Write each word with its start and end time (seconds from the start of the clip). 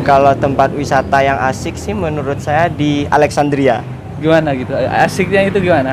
Kalau 0.00 0.32
tempat 0.32 0.72
wisata 0.72 1.20
yang 1.20 1.36
asik 1.44 1.76
sih 1.76 1.92
menurut 1.92 2.40
saya 2.40 2.72
di 2.72 3.04
Alexandria. 3.12 3.84
Gimana 4.16 4.56
gitu? 4.56 4.72
Asiknya 4.72 5.44
itu 5.44 5.60
gimana? 5.60 5.92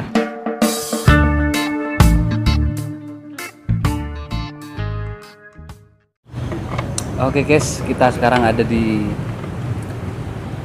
Oke 7.18 7.44
guys, 7.44 7.84
kita 7.84 8.08
sekarang 8.16 8.48
ada 8.48 8.64
di 8.64 9.12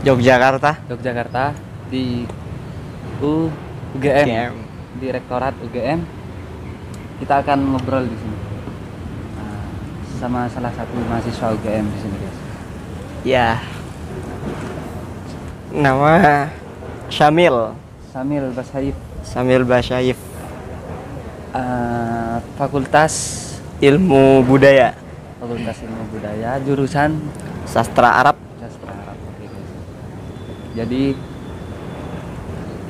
Yogyakarta. 0.07 0.79
Yogyakarta 0.87 1.51
di 1.91 2.23
UGM, 3.19 4.55
di 5.03 5.07
Rektorat 5.11 5.59
UGM. 5.59 6.01
Kita 7.19 7.43
akan 7.43 7.59
ngobrol 7.75 8.07
di 8.07 8.17
sini 8.19 8.39
Nah, 9.39 9.63
sama 10.19 10.47
salah 10.51 10.71
satu 10.75 10.95
mahasiswa 11.11 11.55
UGM 11.55 11.87
di 11.91 11.99
sini. 11.99 12.32
Ya. 13.23 13.63
Nama 15.73 16.49
Syamil. 17.09 17.73
Samil 18.13 18.45
Basaif, 18.53 18.93
Syamil 19.25 19.65
Basyaif. 19.65 20.19
eh, 21.53 22.37
Fakultas 22.57 23.13
Ilmu 23.79 24.45
Budaya. 24.45 24.93
Fakultas 25.41 25.81
Ilmu 25.81 26.03
Budaya, 26.13 26.61
jurusan 26.61 27.17
Sastra 27.65 28.21
Arab. 28.21 28.37
sastra 28.59 28.93
Arab. 28.93 29.17
Oke. 29.17 29.49
Jadi 30.77 31.17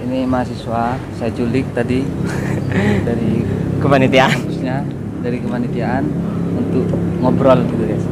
ini 0.02 0.18
mahasiswa 0.26 0.98
saya 1.14 1.30
culik 1.30 1.70
tadi 1.70 2.02
dari 3.06 3.46
Kepanitiaan. 3.78 4.30
kampusnya 4.32 4.76
dari 5.22 5.38
kepanitiaan 5.38 6.04
untuk 6.52 6.90
ngobrol 7.20 7.62
gitu 7.62 7.84
guys. 7.86 8.04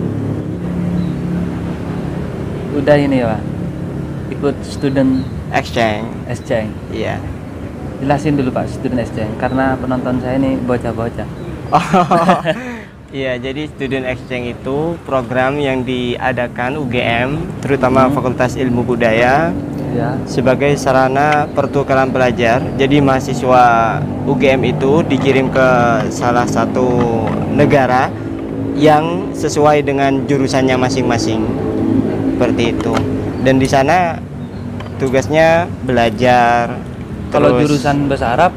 Udah 2.80 2.96
ini 2.96 3.20
ya 3.20 3.36
Pak. 3.36 3.42
Ikut 4.32 4.56
student 4.64 5.20
Exchange. 5.52 6.08
exchange. 6.32 6.72
Iya. 6.88 7.20
Jelasin 8.00 8.40
dulu 8.40 8.48
Pak 8.48 8.72
student 8.72 9.04
exchange 9.04 9.36
karena 9.36 9.76
penonton 9.76 10.16
saya 10.24 10.40
ini 10.40 10.56
bocah-bocah. 10.64 11.28
Oh, 11.70 11.84
iya, 13.12 13.36
jadi 13.36 13.68
student 13.68 14.08
exchange 14.08 14.56
itu 14.56 14.96
program 15.04 15.60
yang 15.60 15.84
diadakan 15.84 16.80
UGM, 16.80 17.60
terutama 17.60 18.08
Hmm. 18.08 18.16
Fakultas 18.16 18.56
Ilmu 18.56 18.80
Budaya, 18.82 19.52
Ya. 19.90 20.16
sebagai 20.24 20.72
sarana 20.80 21.44
pertukaran 21.50 22.08
pelajar. 22.08 22.62
Jadi 22.78 23.02
mahasiswa 23.02 23.98
UGM 24.24 24.62
itu 24.72 25.04
dikirim 25.04 25.50
ke 25.50 25.68
salah 26.08 26.46
satu 26.48 26.88
negara 27.52 28.08
yang 28.72 29.28
sesuai 29.36 29.82
dengan 29.84 30.24
jurusannya 30.24 30.78
masing-masing. 30.78 31.42
Seperti 32.40 32.72
itu. 32.72 32.92
Dan 33.44 33.60
di 33.60 33.68
sana 33.68 34.16
tugasnya 34.96 35.68
belajar. 35.84 36.72
Kalau 37.28 37.60
jurusan 37.60 38.08
bahasa 38.08 38.32
Arab 38.32 38.52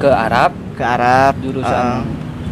ke 0.00 0.08
Arab, 0.08 0.56
ke 0.76 0.84
Arab, 0.84 1.32
jurusan 1.44 1.84
eh, 1.84 2.00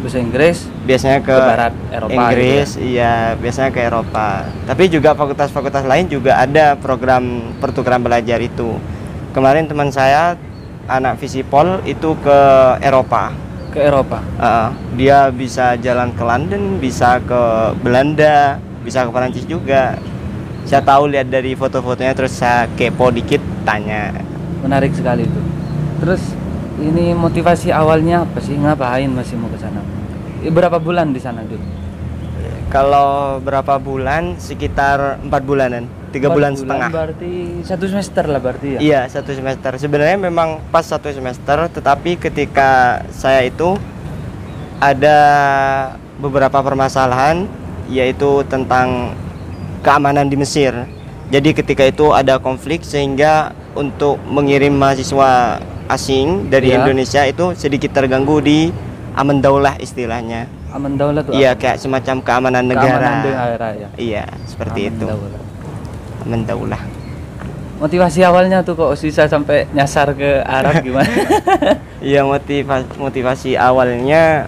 bahasa 0.05 0.17
Inggris 0.21 0.57
biasanya 0.85 1.19
ke, 1.25 1.33
ke 1.33 1.41
barat 1.49 1.73
Eropa 1.89 2.09
gitu 2.09 2.21
Inggris, 2.21 2.69
iya 2.77 3.13
biasanya 3.33 3.69
ke 3.73 3.81
Eropa. 3.81 4.45
Tapi 4.69 4.83
juga 4.85 5.17
fakultas-fakultas 5.17 5.85
lain 5.89 6.05
juga 6.05 6.37
ada 6.37 6.77
program 6.77 7.53
pertukaran 7.57 8.05
belajar 8.05 8.37
itu. 8.37 8.77
Kemarin 9.33 9.65
teman 9.65 9.89
saya 9.89 10.37
anak 10.85 11.17
Visipol 11.17 11.81
itu 11.89 12.13
ke 12.21 12.39
Eropa. 12.85 13.33
ke 13.75 13.83
Eropa. 13.83 14.23
Uh, 14.39 14.71
dia 14.95 15.27
bisa 15.35 15.75
jalan 15.75 16.15
ke 16.15 16.23
London, 16.23 16.79
bisa 16.79 17.19
ke 17.19 17.41
Belanda, 17.83 18.55
bisa 18.87 19.03
ke 19.03 19.11
Perancis 19.11 19.43
juga. 19.43 19.99
Saya 20.65 20.81
tahu 20.81 21.13
lihat 21.13 21.29
dari 21.29 21.53
foto-fotonya 21.53 22.17
terus 22.17 22.33
saya 22.41 22.65
kepo 22.73 23.13
dikit 23.13 23.39
tanya. 23.61 24.09
Menarik 24.65 24.97
sekali 24.97 25.29
itu. 25.29 25.41
Terus 26.01 26.21
ini 26.81 27.13
motivasi 27.13 27.69
awalnya 27.69 28.25
apa 28.25 28.41
sih? 28.41 28.57
Ngapain 28.57 29.07
masih 29.13 29.37
mau 29.37 29.47
ke 29.53 29.61
sana? 29.61 29.85
Eh, 30.41 30.49
Berapa 30.49 30.81
bulan 30.81 31.13
di 31.13 31.21
sana 31.21 31.45
dulu? 31.45 31.61
Kalau 32.73 33.37
berapa 33.45 33.77
bulan? 33.77 34.41
Sekitar 34.41 35.21
empat 35.21 35.45
bulanan, 35.45 35.85
tiga 36.09 36.33
Empat 36.33 36.35
bulan, 36.35 36.51
setengah. 36.57 36.89
Berarti 36.89 37.31
satu 37.61 37.85
semester 37.85 38.23
lah 38.25 38.41
berarti 38.41 38.67
ya? 38.75 38.79
Iya 38.81 39.01
satu 39.05 39.31
semester. 39.37 39.71
Sebenarnya 39.77 40.17
memang 40.17 40.59
pas 40.73 40.83
satu 40.83 41.13
semester, 41.13 41.69
tetapi 41.71 42.17
ketika 42.17 42.99
saya 43.13 43.45
itu 43.45 43.77
ada 44.81 45.19
beberapa 46.19 46.57
permasalahan, 46.59 47.45
yaitu 47.87 48.41
tentang 48.49 49.13
keamanan 49.85 50.25
di 50.25 50.35
Mesir. 50.35 50.73
Jadi 51.25 51.53
ketika 51.53 51.85
itu 51.85 52.09
ada 52.09 52.37
konflik 52.37 52.81
sehingga 52.81 53.53
untuk 53.73 54.17
mengirim 54.25 54.73
mahasiswa 54.73 55.61
asing 55.85 56.49
dari 56.49 56.73
Iya. 56.73 56.81
Indonesia 56.81 57.21
itu 57.23 57.53
sedikit 57.53 57.93
terganggu 57.93 58.41
di 58.41 58.69
aman 59.13 59.37
daulah 59.37 59.77
istilahnya. 59.77 60.49
Aman 60.69 60.97
daulah 60.97 61.21
tuh 61.21 61.31
Iya 61.31 61.53
kayak 61.53 61.77
semacam 61.77 62.15
keamanan 62.19 62.65
negara. 62.65 62.97
Keamanan 62.99 63.23
negara 63.23 63.67
ya. 63.73 63.87
Iya 63.95 64.23
seperti 64.45 64.79
Aman 64.85 64.91
itu. 64.91 65.05
daulah. 65.05 65.41
Aman 66.25 66.41
daulah. 66.43 66.81
Motivasi 67.75 68.23
awalnya 68.23 68.63
tuh 68.63 68.73
kok 68.73 68.95
bisa 68.95 69.27
sampai 69.27 69.67
nyasar 69.71 70.15
ke 70.15 70.41
Arab 70.41 70.81
gimana? 70.81 71.11
Iya 72.05 72.21
motivasi 72.21 73.01
motivasi 73.01 73.51
awalnya 73.57 74.45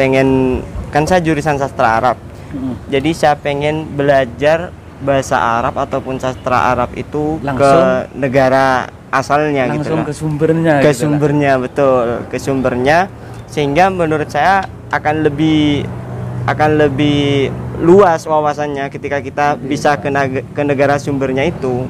pengen 0.00 0.60
kan 0.88 1.04
saya 1.04 1.20
jurusan 1.20 1.60
sastra 1.60 2.00
Arab. 2.00 2.16
Mm. 2.56 2.74
Jadi 2.88 3.10
saya 3.12 3.34
pengen 3.36 3.84
belajar 3.92 4.72
bahasa 4.96 5.36
Arab 5.36 5.76
ataupun 5.76 6.16
sastra 6.16 6.72
Arab 6.72 6.88
itu 6.96 7.36
Langsung? 7.40 7.60
ke 7.60 7.72
negara 8.16 8.66
asalnya 9.08 9.68
gitu 9.68 9.92
Langsung 9.92 10.00
loh. 10.00 10.06
ke 10.08 10.14
sumbernya 10.14 10.72
Ke 10.72 10.80
gitu 10.80 10.88
lah. 10.88 10.96
sumbernya 10.96 11.52
betul, 11.60 12.06
ke 12.26 12.36
sumbernya 12.40 12.98
sehingga 13.46 13.88
menurut 13.88 14.26
saya 14.26 14.64
akan 14.88 15.22
lebih 15.22 15.84
akan 16.46 16.70
lebih 16.78 17.50
luas 17.76 18.24
wawasannya 18.24 18.88
ketika 18.88 19.18
kita 19.18 19.46
bisa 19.58 19.98
ke, 19.98 20.08
ke 20.46 20.62
negara 20.62 20.96
sumbernya 20.96 21.44
itu. 21.44 21.84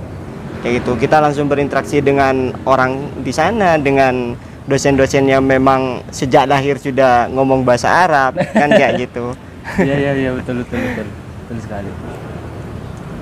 Kayak 0.65 0.82
gitu. 0.82 0.93
Kita 0.97 1.21
langsung 1.21 1.47
berinteraksi 1.47 2.00
dengan 2.00 2.50
orang 2.65 2.97
di 3.21 3.31
sana 3.31 3.76
dengan 3.76 4.34
dosen-dosen 4.66 5.28
yang 5.28 5.44
memang 5.44 6.03
sejak 6.10 6.49
lahir 6.49 6.75
sudah 6.75 7.31
ngomong 7.31 7.62
bahasa 7.62 7.87
Arab 8.03 8.34
kan 8.50 8.66
kayak 8.66 8.99
gitu. 9.06 9.37
Iya 9.78 9.97
iya 9.99 10.12
iya 10.15 10.31
betul 10.32 10.62
betul 10.62 10.78
betul 10.78 11.06
betul 11.10 11.59
sekali. 11.62 11.91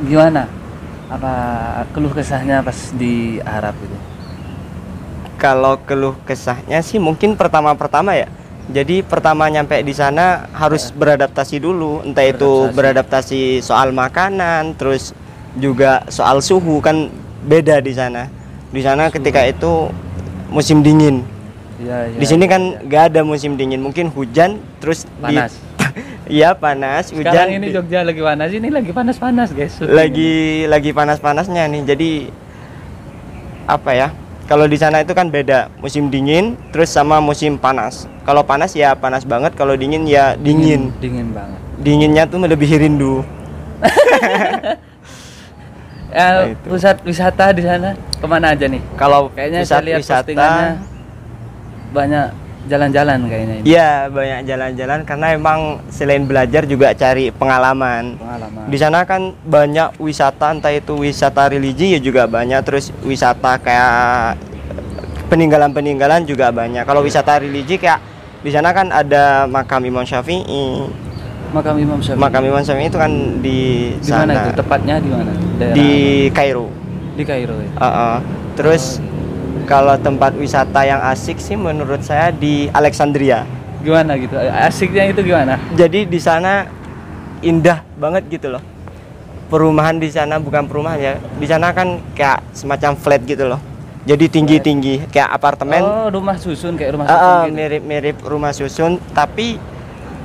Gimana? 0.05 0.44
Apa 1.09 1.32
keluh 1.93 2.12
kesahnya 2.12 2.65
pas 2.65 2.93
di 2.97 3.38
Arab 3.44 3.77
itu? 3.81 3.97
Kalau 5.37 5.77
keluh 5.84 6.16
kesahnya 6.25 6.81
sih 6.81 6.97
mungkin 7.00 7.37
pertama-pertama 7.37 8.16
ya. 8.16 8.28
Jadi 8.65 9.04
pertama 9.04 9.44
nyampe 9.53 9.77
di 9.84 9.93
sana 9.93 10.49
harus 10.56 10.88
beradaptasi 10.88 11.60
dulu, 11.60 12.00
entah 12.00 12.25
itu 12.25 12.72
beradaptasi 12.72 13.60
soal 13.60 13.93
makanan, 13.93 14.72
terus 14.81 15.12
juga 15.60 16.00
soal 16.09 16.41
suhu 16.41 16.81
kan 16.81 17.12
beda 17.44 17.84
di 17.84 17.93
sana. 17.93 18.25
Di 18.72 18.81
sana 18.81 19.12
ketika 19.12 19.44
itu 19.44 19.93
musim 20.49 20.81
dingin. 20.81 21.21
Iya 21.77 22.09
iya. 22.09 22.19
Di 22.19 22.25
sini 22.25 22.49
kan 22.49 22.81
nggak 22.88 23.12
ada 23.12 23.21
musim 23.21 23.60
dingin, 23.60 23.84
mungkin 23.84 24.09
hujan 24.09 24.56
terus 24.81 25.04
di- 25.04 25.37
panas. 25.37 25.53
Iya 26.24 26.52
panas, 26.52 27.08
Sekarang 27.08 27.36
hujan 27.46 27.46
ini 27.54 27.66
di- 27.68 27.74
Jogja 27.74 28.00
lagi 28.00 28.18
panas, 28.18 28.48
ini 28.48 28.68
lagi 28.68 28.90
panas-panas 28.90 29.48
guys. 29.50 29.76
lagi 29.78 30.32
lagi 30.64 30.90
panas-panasnya 30.90 31.68
nih. 31.68 31.82
Jadi 31.84 32.10
apa 33.66 33.90
ya? 33.92 34.08
Kalau 34.44 34.64
di 34.64 34.76
sana 34.76 35.00
itu 35.00 35.12
kan 35.12 35.28
beda 35.28 35.72
musim 35.78 36.08
dingin 36.08 36.56
terus 36.68 36.88
sama 36.88 37.16
musim 37.18 37.56
panas. 37.56 38.04
Kalau 38.22 38.40
panas 38.40 38.72
ya 38.72 38.92
panas 38.92 39.22
banget, 39.22 39.52
kalau 39.52 39.72
dingin 39.72 40.04
ya 40.04 40.32
dingin. 40.34 40.92
dingin 40.96 41.28
banget. 41.30 41.60
Dinginnya 41.78 42.24
tuh 42.24 42.41
melebihi 42.41 42.76
rindu. 42.78 43.20
Ya, 46.15 46.30
Nah, 46.30 46.47
itu. 46.47 46.70
pusat 46.70 47.03
wisata 47.03 47.50
di 47.50 47.66
sana 47.66 47.91
ke 47.98 48.22
mana 48.22 48.54
aja 48.54 48.70
nih? 48.70 48.78
Kalau 48.94 49.34
Kayaknya 49.34 49.66
saya 49.66 49.82
lihat 49.82 49.98
wisata 49.98 50.78
banyak 51.91 52.27
jalan-jalan 52.65 53.19
kayaknya 53.28 53.55
ini. 53.61 53.65
Iya, 53.69 54.09
banyak 54.09 54.41
jalan-jalan 54.49 55.01
karena 55.05 55.27
emang 55.37 55.61
selain 55.93 56.25
belajar 56.25 56.65
juga 56.65 56.97
cari 56.97 57.28
pengalaman. 57.28 58.16
Pengalaman. 58.16 58.65
Di 58.72 58.78
sana 58.81 59.05
kan 59.05 59.37
banyak 59.45 60.01
wisata, 60.01 60.57
entah 60.57 60.72
itu 60.72 60.97
wisata 60.97 61.53
religi 61.53 61.97
ya 61.97 62.01
juga 62.01 62.25
banyak, 62.25 62.61
terus 62.65 62.89
wisata 63.05 63.61
kayak 63.61 64.41
peninggalan-peninggalan 65.28 66.25
juga 66.25 66.49
banyak. 66.53 66.84
Kalau 66.89 67.05
wisata 67.05 67.41
religi 67.41 67.77
kayak 67.77 68.01
di 68.45 68.51
sana 68.53 68.72
kan 68.77 68.93
ada 68.93 69.49
makam 69.49 69.84
Imam 69.84 70.05
Syafi'i. 70.05 70.89
Makam 71.53 71.77
Imam 71.81 72.01
Syafi'i. 72.01 72.21
Makam 72.21 72.43
Imam 72.45 72.63
Syafi'i 72.65 72.89
itu 72.89 72.99
kan 73.01 73.13
di 73.41 73.59
di 73.97 74.11
mana 74.13 74.33
itu? 74.33 74.51
sana 74.53 74.59
Tepatnya 74.59 74.95
di 75.01 75.09
mana? 75.09 75.33
Daerah 75.61 75.75
di 75.77 75.91
Kairo. 76.33 76.66
di 77.15 77.22
Kairo 77.22 77.57
ya. 77.63 77.71
Uh-uh. 77.78 78.16
Terus 78.59 78.99
kalau 79.65 79.97
tempat 79.97 80.33
wisata 80.34 80.81
yang 80.81 81.01
asik 81.03 81.37
sih 81.37 81.55
menurut 81.55 82.01
saya 82.01 82.28
di 82.28 82.69
Alexandria. 82.71 83.43
Gimana 83.81 84.16
gitu? 84.16 84.33
Asiknya 84.39 85.05
itu 85.07 85.21
gimana? 85.21 85.61
Jadi 85.72 86.05
di 86.05 86.16
sana 86.16 86.65
indah 87.41 87.84
banget 87.95 88.25
gitu 88.31 88.49
loh. 88.51 88.63
perumahan 89.45 90.01
di 90.01 90.09
sana 90.09 90.41
bukan 90.41 90.65
perumahan 90.65 90.97
ya 90.97 91.13
di 91.37 91.45
sana 91.45 91.71
kan 91.71 92.01
kayak 92.16 92.43
semacam 92.51 92.97
flat 92.97 93.22
gitu 93.22 93.45
loh 93.45 93.61
jadi 94.03 94.25
tinggi 94.27 94.57
tinggi 94.59 94.95
kayak 95.07 95.31
apartemen 95.31 95.78
Oh, 95.78 96.09
rumah 96.11 96.34
susun 96.34 96.75
kayak 96.75 96.97
rumah 96.97 97.07
Ah, 97.07 97.13
susun 97.13 97.28
ah, 97.28 97.43
gitu. 97.45 97.55
mirip-mirip 97.55 98.16
rumah 98.25 98.51
susun 98.51 98.93
tapi 99.13 99.61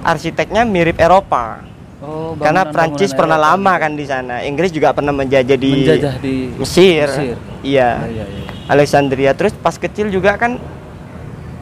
arsiteknya 0.02 0.64
mirip 0.64 0.98
Eropa 0.98 1.62
Oh, 2.00 2.32
karena 2.34 2.64
Prancis 2.64 3.12
pernah 3.12 3.36
Eropa 3.36 3.48
lama 3.52 3.72
gitu. 3.72 3.84
kan 3.84 3.92
di 3.94 4.06
sana 4.06 4.36
Inggris 4.42 4.72
juga 4.72 4.96
pernah 4.96 5.12
menjajah 5.12 5.58
di 5.58 5.72
menjajah 5.74 6.16
di 6.18 6.36
Mesir, 6.56 7.06
Mesir. 7.06 7.36
iya 7.60 8.00
Iya, 8.00 8.08
iya, 8.08 8.26
iya. 8.26 8.44
Alexandria 8.66 9.32
terus 9.34 9.52
pas 9.54 9.76
kecil 9.76 10.08
juga 10.08 10.36
kan 10.36 10.56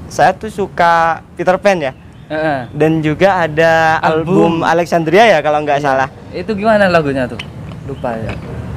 saya 0.08 0.32
tuh 0.32 0.48
suka 0.48 1.26
Peter 1.34 1.58
Pan 1.58 1.82
ya 1.82 1.94
Heeh. 2.28 2.60
dan 2.70 3.02
juga 3.02 3.42
ada 3.42 3.98
album, 3.98 4.62
Album. 4.62 4.68
Alexandria 4.68 5.26
ya 5.28 5.40
kalau 5.42 5.60
nggak 5.60 5.80
Iya. 5.80 5.86
salah 5.86 6.10
Itu 6.30 6.54
gimana 6.54 6.86
lagunya 6.86 7.26
tuh? 7.26 7.40
Lupa 7.86 8.14
ya. 8.14 8.30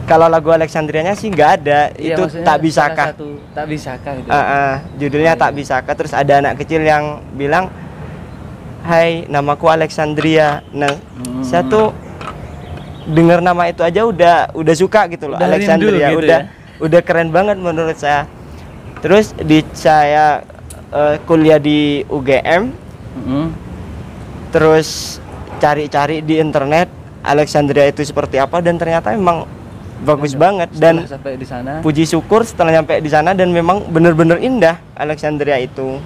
kalau 0.06 0.26
lagu 0.26 0.48
Alexandrianya 0.48 1.12
sih 1.12 1.28
nggak 1.28 1.50
ada 1.60 1.92
Iya, 1.92 2.16
itu 2.16 2.22
tak 2.40 2.56
bisakah 2.58 3.06
satu 3.12 3.36
tak 3.50 3.66
bisakah 3.66 4.12
itu. 4.16 4.28
Ah, 4.28 4.38
ah, 4.40 4.72
judulnya 4.96 5.34
Oh, 5.34 5.38
tak 5.38 5.50
iya. 5.52 5.58
bisakah 5.58 5.92
terus 5.92 6.12
ada 6.14 6.32
anak 6.36 6.56
kecil 6.56 6.80
yang 6.80 7.04
bilang 7.34 7.68
Hai 8.80 9.24
namaku 9.26 9.68
Alexandria 9.68 10.64
nah 10.70 10.90
Hmm. 11.20 11.44
saya 11.44 11.62
tuh 11.62 11.92
dengar 13.06 13.40
nama 13.40 13.66
itu 13.66 13.80
aja 13.80 14.02
udah 14.02 14.36
udah 14.50 14.74
suka 14.74 15.04
gitu 15.06 15.28
loh 15.28 15.36
Udah 15.36 15.46
rindu 15.46 15.56
Alexandria 15.58 16.06
gitu 16.08 16.20
udah 16.20 16.40
ya. 16.40 16.48
udah 16.80 17.00
keren 17.00 17.28
banget 17.28 17.56
menurut 17.56 17.94
saya 17.94 18.24
terus 18.98 19.36
di 19.36 19.60
saya 19.72 20.40
eh, 20.88 21.16
kuliah 21.22 21.56
di 21.56 22.04
UGM 22.06 22.72
Mm-mm. 23.16 23.46
terus 24.48 25.20
cari-cari 25.58 26.20
di 26.20 26.36
internet 26.36 26.88
Alexandria 27.20 27.84
itu 27.84 28.00
seperti 28.00 28.36
apa 28.36 28.58
dan 28.58 28.76
ternyata 28.76 29.12
memang 29.12 29.44
bagus 30.00 30.32
banget 30.32 30.72
dan 30.74 31.04
sampai 31.04 31.36
di 31.36 31.44
sana. 31.44 31.84
puji 31.84 32.08
syukur 32.08 32.40
setelah 32.40 32.72
nyampe 32.74 32.96
di 32.96 33.12
sana 33.12 33.36
dan 33.36 33.52
memang 33.52 33.84
bener-bener 33.86 34.40
indah 34.40 34.80
Alexandria 34.94 35.60
itu 35.60 36.00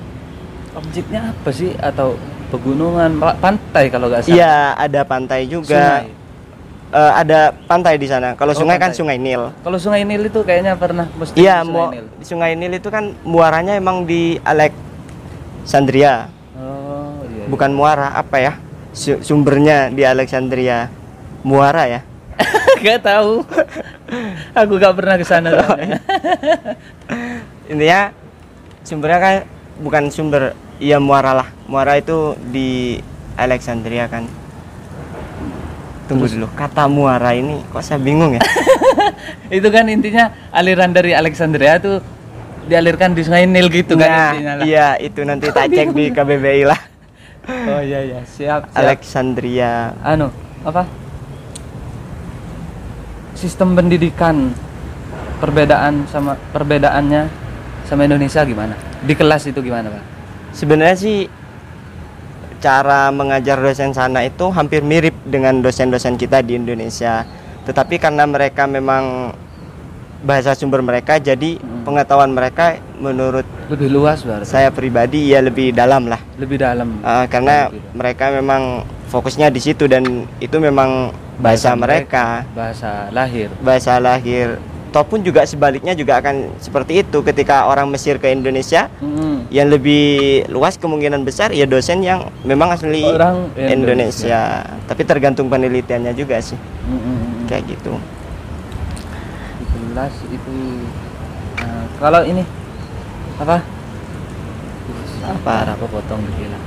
Objeknya 0.75 1.31
apa 1.31 1.55
sih 1.55 1.71
atau 1.79 2.19
pegunungan, 2.55 3.11
pa- 3.17 3.37
pantai 3.37 3.85
kalau 3.89 4.07
nggak 4.07 4.23
salah. 4.23 4.33
iya 4.33 4.55
ada 4.73 5.01
pantai 5.03 5.41
juga 5.45 6.01
Sungai. 6.01 6.23
Eh, 6.91 7.13
ada 7.17 7.41
pantai 7.67 7.95
di 7.97 8.07
sana 8.07 8.33
kalau 8.33 8.51
Oh, 8.51 8.57
sungai 8.57 8.77
kan 8.77 8.89
pantai. 8.89 8.97
sungai 8.97 9.19
Nil 9.19 9.51
Kalau 9.59 9.75
Sungai 9.77 10.03
Nil 10.03 10.23
itu 10.25 10.41
kayaknya 10.41 10.73
pernah 10.75 11.11
mesti 11.11 11.35
iya 11.35 11.61
Sungai 11.61 11.91
Nil. 11.91 12.07
di 12.13 12.25
sungai 12.25 12.53
Nil 12.55 12.73
itu 12.73 12.87
kan 12.87 13.05
muaranya 13.23 13.75
emang 13.75 14.03
di 14.03 14.39
Alexandria 14.41 16.31
Oh, 16.55 17.19
iya. 17.27 17.35
iya. 17.37 17.45
bukan 17.47 17.71
muara 17.71 18.15
apa 18.15 18.39
ya 18.39 18.53
Su- 18.91 19.19
sumbernya 19.21 19.91
di 19.91 20.03
Alexandria 20.03 20.87
muara 21.43 21.85
ya 21.89 22.01
Gak 22.85 23.01
tahu. 23.01 23.41
Aku 24.53 24.77
gak 24.77 24.93
pernah 24.93 25.15
ke 25.15 25.25
sana. 25.25 25.51
Intinya 27.67 28.13
sumbernya 28.83 29.19
kan 29.19 29.35
bukan 29.79 30.05
sumber 30.09 30.53
iya 30.85 31.01
muara 31.01 31.33
lah 31.33 31.49
muara 31.65 31.97
itu 31.97 32.37
di 32.53 33.01
Alexandria 33.41 34.05
kan 34.05 34.29
tunggu 36.05 36.29
dulu 36.29 36.47
kata 36.53 36.85
muara 36.93 37.33
ini 37.33 37.65
kok 37.73 37.81
saya 37.81 37.97
bingung 37.97 38.37
ya 38.37 38.45
itu 39.57 39.65
kan 39.73 39.89
intinya 39.89 40.29
aliran 40.53 40.93
dari 40.93 41.17
Alexandria 41.17 41.81
tuh 41.81 42.05
dialirkan 42.69 43.17
di 43.17 43.25
Sungai 43.25 43.49
Nil 43.49 43.73
gitu 43.73 43.97
kan 43.97 44.09
nah 44.13 44.31
intinya 44.37 44.55
lah. 44.61 44.65
iya 44.69 44.89
itu 45.01 45.25
nanti 45.25 45.49
tak 45.49 45.73
cek 45.77 45.97
di 45.97 46.13
KBBI 46.13 46.65
lah 46.69 46.81
Oh 47.45 47.81
iya 47.85 48.01
iya, 48.01 48.25
siap. 48.25 48.73
siap. 48.73 48.81
Alexandria 48.81 49.93
anu, 50.01 50.33
apa? 50.65 50.89
Sistem 53.37 53.77
pendidikan 53.77 54.49
perbedaan 55.45 56.09
sama 56.09 56.41
perbedaannya 56.57 57.29
sama 57.85 58.09
Indonesia 58.09 58.41
gimana? 58.49 58.73
Di 59.05 59.13
kelas 59.13 59.45
itu 59.45 59.61
gimana, 59.61 59.93
Pak? 59.93 60.14
Sebenarnya 60.55 60.97
sih 60.97 61.19
cara 62.59 63.11
mengajar 63.11 63.59
dosen 63.59 63.93
sana 63.93 64.25
itu 64.25 64.49
hampir 64.49 64.81
mirip 64.81 65.13
dengan 65.23 65.61
dosen-dosen 65.61 66.17
kita 66.17 66.41
di 66.41 66.57
Indonesia 66.57 67.27
tetapi 67.65 67.99
karena 67.99 68.25
mereka 68.25 68.65
memang 68.65 69.35
bahasa 70.23 70.57
sumber 70.57 70.81
mereka 70.81 71.21
jadi 71.21 71.61
Hmm. 71.61 71.85
pengetahuan 71.85 72.33
mereka 72.33 72.65
menurut 72.97 73.45
Lebih 73.69 73.93
luas 73.93 74.25
berarti. 74.25 74.49
saya 74.49 74.73
pribadi 74.73 75.29
ya 75.29 75.45
lebih 75.45 75.69
dalam 75.71 76.09
lah 76.09 76.17
Lebih 76.35 76.57
dalam. 76.57 76.97
Uh, 76.99 77.29
karena 77.29 77.69
Gitu. 77.69 77.85
mereka 77.93 78.33
memang 78.33 78.63
fokusnya 79.07 79.53
di 79.53 79.61
situ 79.61 79.85
dan 79.85 80.01
itu 80.39 80.57
memang 80.57 81.13
bahasa, 81.37 81.77
mereka, 81.77 82.49
bahasa 82.57 83.13
lahir. 83.13 83.53
bahasa 83.61 84.01
lahir 84.01 84.57
ataupun 84.95 85.27
juga 85.27 85.43
sebaliknya 85.43 85.91
juga 85.91 86.23
akan 86.23 86.55
seperti 86.63 87.03
itu 87.03 87.19
ketika 87.27 87.67
orang 87.67 87.91
Mesir 87.91 88.15
ke 88.15 88.31
Indonesia 88.31 88.87
Mm-mm. 89.03 89.51
yang 89.51 89.67
lebih 89.67 90.47
luas 90.47 90.79
kemungkinan 90.79 91.27
besar 91.27 91.51
ya 91.51 91.67
dosen 91.67 91.99
yang 91.99 92.31
memang 92.47 92.71
asli 92.71 93.03
Orang 93.03 93.51
Indonesia. 93.59 94.63
tapi 94.87 95.03
tergantung 95.03 95.51
penelitiannya 95.51 96.15
juga 96.15 96.39
sih 96.39 96.55
Mm-mm. 96.87 97.51
kayak 97.51 97.75
gitu 97.75 97.99
Di 99.59 99.65
kelas 99.67 100.15
itu 100.31 100.55
Nah, 101.55 101.87
kalau 101.99 102.23
ini 102.23 102.47
apa? 103.35 103.59
Apa? 105.25 105.55
Apa 105.75 105.85
potong 105.91 106.23
gila. 106.39 106.59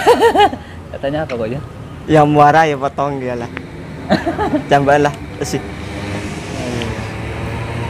Katanya 0.96 1.28
apa 1.28 1.32
kok 1.34 1.48
ya? 1.50 1.60
yang 2.08 2.24
muara 2.24 2.64
ya 2.64 2.76
potong 2.76 3.16
dia 3.16 3.36
lah 3.36 3.48
tambahan 4.72 5.08
lah 5.08 5.14
sih 5.40 5.60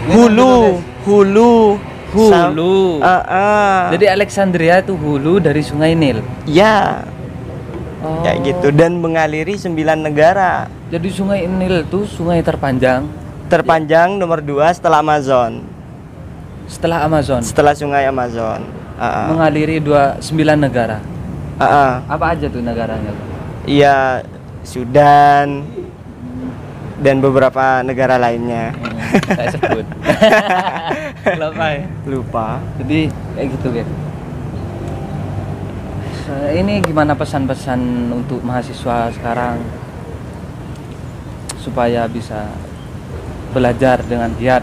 hulu 0.08 0.80
hulu 1.04 1.54
Hulu. 2.14 3.02
Ah, 3.02 3.22
ah. 3.26 3.78
Jadi 3.90 4.06
Alexandria 4.06 4.78
itu 4.78 4.94
hulu 4.94 5.42
dari 5.42 5.66
Sungai 5.66 5.98
Nil. 5.98 6.22
ya 6.46 7.02
Oh. 8.04 8.20
kayak 8.20 8.38
gitu 8.44 8.68
dan 8.68 9.00
mengaliri 9.00 9.56
sembilan 9.56 10.04
negara 10.04 10.68
Jadi 10.92 11.08
Sungai 11.08 11.48
Nil 11.48 11.88
itu 11.88 12.04
sungai 12.04 12.44
terpanjang 12.44 13.08
terpanjang 13.48 14.20
nomor 14.20 14.44
dua 14.44 14.68
setelah 14.70 15.00
Amazon 15.00 15.64
setelah 16.64 17.00
Amazon, 17.02 17.40
setelah 17.40 17.72
sungai 17.72 18.04
Amazon 18.04 18.60
Ah, 18.94 19.04
ah. 19.04 19.26
mengaliri 19.26 19.80
dua 19.80 20.20
sembilan 20.20 20.58
negara. 20.60 21.00
Ah, 21.56 21.64
ah. 21.64 21.92
Apa 22.06 22.36
aja 22.36 22.46
tuh 22.46 22.60
negaranya? 22.60 23.10
Iya 23.64 24.20
Sudan 24.62 25.64
dan 27.00 27.16
beberapa 27.18 27.80
negara 27.80 28.16
lainnya 28.16 28.70
Hmm, 28.70 28.93
saya 29.24 29.48
sebut. 29.52 29.86
Lupa 31.40 31.66
ya. 31.72 31.84
lupa 32.04 32.48
Jadi 32.80 33.00
kayak 33.36 33.48
gitu 33.58 33.68
kan. 33.72 33.88
Ini 36.54 36.74
gimana 36.80 37.12
pesan-pesan 37.12 38.10
untuk 38.10 38.40
mahasiswa 38.40 39.12
sekarang 39.12 39.60
supaya 41.60 42.04
bisa 42.08 42.48
belajar 43.52 44.02
dengan 44.04 44.32
giat 44.36 44.60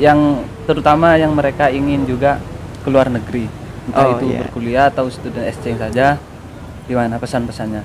yang 0.00 0.40
terutama 0.64 1.18
yang 1.20 1.34
mereka 1.36 1.68
ingin 1.68 2.08
juga 2.08 2.40
keluar 2.86 3.12
negeri 3.12 3.44
entah 3.90 4.06
Oh, 4.08 4.14
itu 4.16 4.26
iya. 4.32 4.38
berkuliah 4.46 4.84
atau 4.88 5.10
student 5.10 5.44
exchange 5.44 5.82
saja 5.82 6.16
gimana 6.86 7.18
pesan-pesannya 7.18 7.82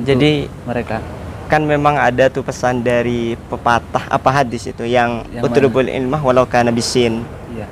Jadi 0.00 0.48
mereka 0.64 1.02
kan 1.50 1.60
memang 1.60 1.98
ada 1.98 2.30
tuh 2.30 2.40
pesan 2.40 2.80
dari 2.80 3.34
pepatah 3.44 4.06
apa 4.06 4.30
hadis 4.32 4.64
itu 4.64 4.86
yang, 4.86 5.26
Yang 5.28 5.42
utlubul 5.44 5.84
ilmah 5.84 6.22
walau 6.22 6.46
kana 6.46 6.70
bisin. 6.70 7.26
iya 7.50 7.66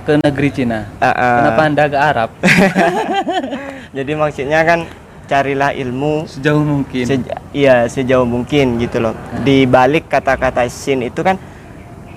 ke 0.00 0.18
negeri 0.18 0.48
Cina 0.50 0.90
Ah, 0.98 1.06
ah. 1.08 1.36
kenapa 1.38 1.60
anda 1.62 1.84
ke 1.86 1.94
Arab 1.96 2.30
Jadi 3.96 4.12
maksudnya 4.14 4.62
kan 4.62 4.86
carilah 5.26 5.70
ilmu 5.72 6.26
sejauh 6.26 6.62
mungkin 6.62 7.04
seja- 7.04 7.42
iya 7.50 7.86
sejauh 7.86 8.22
mungkin 8.22 8.78
gitu 8.78 8.98
loh. 8.98 9.14
Di 9.40 9.62
balik 9.64 10.06
kata-kata 10.06 10.66
sin 10.66 11.02
itu 11.02 11.22
kan 11.22 11.38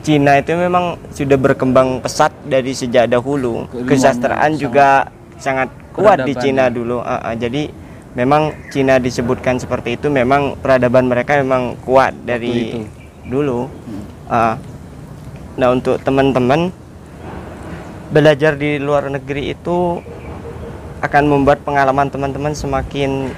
Cina 0.02 0.36
itu 0.36 0.52
memang 0.52 1.00
sudah 1.10 1.34
berkembang 1.36 1.98
pesat 1.98 2.34
dari 2.44 2.74
sejak 2.74 3.08
dahulu. 3.08 3.66
Kesastraan 3.86 4.54
juga 4.54 5.08
sangat 5.38 5.70
kuat 5.94 6.26
di. 6.26 6.34
Cina 6.36 6.68
dulu. 6.68 7.00
Ah, 7.00 7.22
ah. 7.24 7.34
jadi 7.34 7.70
memang 8.14 8.54
Cina 8.70 9.02
disebutkan 9.02 9.58
seperti 9.58 9.98
itu 9.98 10.10
memang 10.10 10.58
peradaban 10.62 11.10
mereka 11.10 11.42
memang 11.42 11.78
kuat 11.82 12.14
dari 12.26 12.78
itu. 12.78 12.80
dulu. 13.26 13.66
Hmm. 13.70 14.04
Ah. 14.30 14.56
nah 15.54 15.70
untuk 15.70 16.02
teman-teman 16.02 16.74
belajar 18.10 18.58
di 18.58 18.78
luar 18.82 19.10
negeri 19.10 19.54
itu 19.54 20.02
akan 21.02 21.24
membuat 21.30 21.62
pengalaman 21.66 22.10
teman-teman 22.10 22.54
semakin 22.54 23.34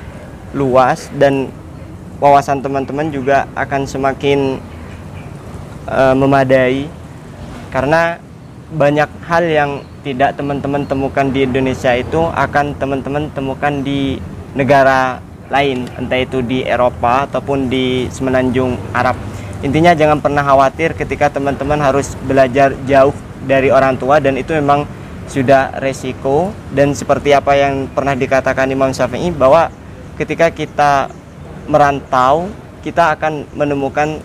luas 0.55 1.12
dan 1.15 1.51
wawasan 2.20 2.63
teman-teman 2.63 3.12
juga 3.12 3.48
akan 3.55 3.84
semakin 3.84 4.60
eh, 5.91 6.15
memadai 6.15 6.88
karena 7.72 8.20
banyak 8.72 9.10
hal 9.27 9.44
yang 9.44 9.72
tidak 10.05 10.38
teman-teman 10.38 10.86
temukan 10.86 11.27
di 11.27 11.44
Indonesia 11.44 11.91
itu 11.98 12.22
akan 12.32 12.77
teman-teman 12.77 13.27
temukan 13.34 13.74
di 13.82 14.22
negara 14.55 15.19
lain 15.51 15.85
entah 16.00 16.17
itu 16.17 16.41
di 16.41 16.65
Eropa 16.65 17.29
ataupun 17.29 17.69
di 17.69 18.09
semenanjung 18.09 18.79
Arab. 18.95 19.13
Intinya 19.62 19.93
jangan 19.93 20.24
pernah 20.24 20.41
khawatir 20.41 20.97
ketika 20.97 21.29
teman-teman 21.29 21.77
harus 21.77 22.17
belajar 22.25 22.74
jauh 22.89 23.13
dari 23.45 23.69
orang 23.69 24.00
tua 24.00 24.17
dan 24.17 24.39
itu 24.39 24.57
memang 24.57 24.89
sudah 25.29 25.77
resiko. 25.83 26.50
Dan 26.74 26.97
seperti 26.97 27.35
apa 27.35 27.53
yang 27.53 27.91
pernah 27.91 28.17
dikatakan 28.17 28.71
Imam 28.71 28.89
Syafi'i 28.89 29.29
bahwa 29.29 29.69
ketika 30.17 30.50
kita 30.50 31.12
merantau 31.69 32.50
kita 32.81 33.17
akan 33.17 33.50
menemukan 33.57 34.21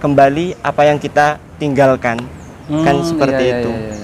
kembali 0.00 0.60
apa 0.60 0.82
yang 0.84 1.00
kita 1.00 1.40
tinggalkan. 1.56 2.20
Kan 2.64 2.96
Hmm, 2.96 3.04
seperti 3.04 3.44
iya, 3.44 3.52
iya, 3.52 3.60
itu 3.60 3.72
iya, 3.76 3.92
iya. 3.92 4.03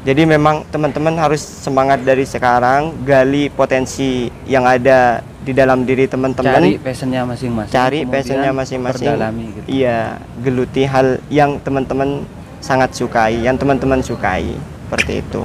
Jadi 0.00 0.24
memang 0.24 0.64
teman-teman 0.72 1.12
harus 1.20 1.44
semangat 1.44 2.00
dari 2.00 2.24
sekarang 2.24 3.04
gali 3.04 3.52
potensi 3.52 4.32
yang 4.48 4.64
ada 4.64 5.20
di 5.44 5.52
dalam 5.52 5.84
diri 5.84 6.08
teman-teman. 6.08 6.56
Cari 6.56 6.72
passionnya 6.80 7.28
masing-masing 7.28 7.72
cari 7.72 8.00
passionnya 8.08 8.52
masing-masing. 8.56 9.12
perdalami 9.12 9.44
gitu. 9.60 9.66
Iya 9.68 10.16
geluti 10.40 10.88
hal 10.88 11.20
yang 11.28 11.60
teman-teman 11.60 12.24
sangat 12.64 12.96
sukai 12.96 13.44
yang 13.44 13.60
teman-teman 13.60 14.00
sukai. 14.00 14.56
Seperti 14.88 15.20
itu. 15.20 15.42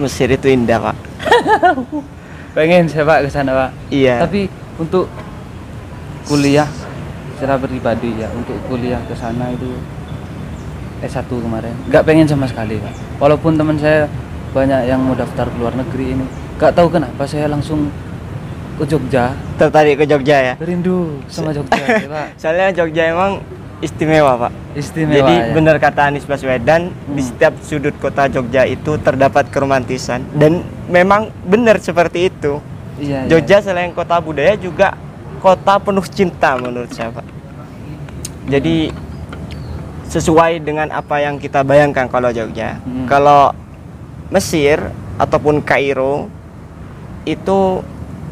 Mesir 0.00 0.28
itu 0.32 0.48
indah 0.48 0.88
pak. 0.88 0.96
Pengen 2.56 2.88
saya 2.88 3.04
pak 3.04 3.18
ke 3.24 3.28
sana 3.28 3.52
pak. 3.52 3.70
Iya. 3.92 4.24
Tapi 4.24 4.48
untuk 4.80 5.12
kuliah 6.24 6.68
secara 7.34 7.58
pribadi 7.58 8.14
ya 8.14 8.28
untuk 8.30 8.56
kuliah 8.64 9.02
ke 9.04 9.14
sana 9.14 9.50
itu 9.50 9.68
S1 11.00 11.26
kemarin 11.26 11.74
nggak 11.86 12.02
pengen 12.02 12.24
sama 12.24 12.46
sekali 12.46 12.78
pak 12.78 12.92
walaupun 13.18 13.54
teman 13.54 13.76
saya 13.76 14.08
banyak 14.50 14.86
yang 14.86 15.02
mau 15.02 15.12
daftar 15.12 15.44
ke 15.44 15.56
luar 15.58 15.74
negeri 15.74 16.14
ini 16.14 16.24
nggak 16.56 16.72
tahu 16.72 16.88
kenapa 16.88 17.22
saya 17.24 17.46
langsung 17.46 17.90
ke 18.74 18.84
Jogja 18.84 19.34
tertarik 19.54 19.98
ke 19.98 20.04
Jogja 20.04 20.36
ya 20.40 20.54
rindu 20.56 21.20
sama 21.26 21.50
Jogja 21.50 21.76
ya, 21.76 22.06
pak 22.06 22.26
soalnya 22.40 22.68
Jogja 22.72 23.02
emang 23.08 23.42
istimewa 23.78 24.38
pak 24.38 24.52
istimewa 24.72 25.18
Jadi 25.20 25.34
ya. 25.36 25.52
benar 25.52 25.76
kata 25.76 26.08
Anies 26.08 26.24
Baswedan 26.24 26.88
di 27.04 27.20
Hmm. 27.20 27.28
setiap 27.28 27.54
sudut 27.60 27.94
kota 27.98 28.26
Jogja 28.26 28.64
itu 28.64 28.96
terdapat 28.96 29.50
keromantisan 29.50 30.24
dan 30.32 30.62
memang 30.86 31.28
benar 31.44 31.76
seperti 31.78 32.26
itu. 32.26 32.62
iya, 32.96 33.22
iya. 33.22 33.28
Jogja 33.28 33.60
selain 33.60 33.90
kota 33.90 34.18
budaya 34.18 34.54
juga 34.56 34.94
kota 35.44 35.76
penuh 35.76 36.06
cinta 36.08 36.56
menurut 36.56 36.88
saya 36.88 37.12
Pak. 37.12 37.26
Jadi 38.48 38.88
sesuai 40.08 40.64
dengan 40.64 40.88
apa 40.88 41.20
yang 41.20 41.36
kita 41.36 41.60
bayangkan 41.60 42.08
kalau 42.08 42.32
Jogja. 42.32 42.80
Hmm. 42.80 43.04
Kalau 43.04 43.52
Mesir 44.32 44.80
ataupun 45.20 45.60
Kairo 45.60 46.32
itu 47.28 47.84